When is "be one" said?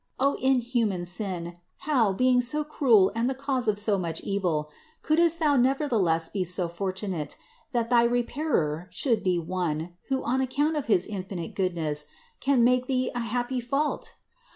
9.23-9.93